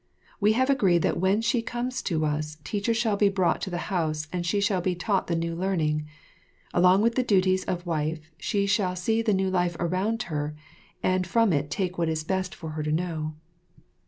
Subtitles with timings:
[0.39, 3.77] We have agreed that when she comes to us, teachers shall be brought to the
[3.93, 6.07] house and she shall be taught the new learning.
[6.73, 10.55] Along with the duties of wife she shall see the new life around her
[11.03, 13.35] and from it take what is best for her to know.